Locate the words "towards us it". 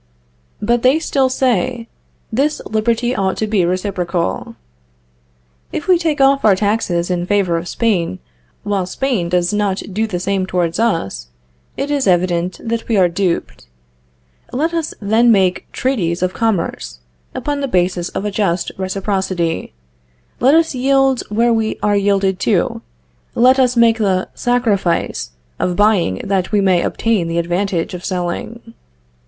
10.47-11.91